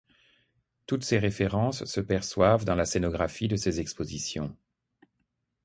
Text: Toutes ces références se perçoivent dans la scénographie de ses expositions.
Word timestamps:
Toutes 0.87 1.03
ces 1.03 1.19
références 1.19 1.85
se 1.85 2.01
perçoivent 2.01 2.65
dans 2.65 2.73
la 2.73 2.85
scénographie 2.85 3.47
de 3.47 3.55
ses 3.55 3.79
expositions. 3.79 4.57